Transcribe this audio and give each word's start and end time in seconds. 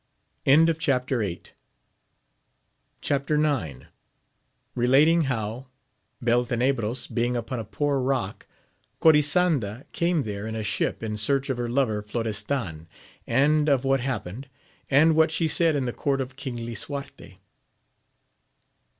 296 0.45 1.11
AMADIS 1.11 1.13
OF 1.13 1.55
GAUL 3.07 3.19
Chap. 3.19 3.29
IX.— 3.29 3.85
Relating 4.75 5.21
how, 5.25 5.67
BeltenebpoB 6.23 7.13
being 7.13 7.37
upon 7.37 7.59
a 7.59 7.65
PoorEock, 7.65 8.47
Gorisanda 8.99 9.83
came 9.91 10.23
there 10.23 10.47
in 10.47 10.55
a 10.55 10.63
ship 10.63 11.03
in 11.03 11.17
search 11.17 11.51
of 11.51 11.57
her 11.57 11.69
lover 11.69 12.01
Flores 12.01 12.41
tan, 12.41 12.87
and 13.27 13.69
of 13.69 13.83
what 13.83 13.99
happened, 13.99 14.49
aad 14.89 15.11
what 15.11 15.29
she 15.29 15.47
said 15.47 15.75
in 15.75 15.85
the 15.85 15.93
Court 15.93 16.19
of 16.19 16.35
King 16.35 16.55
Lisuarte. 16.55 17.37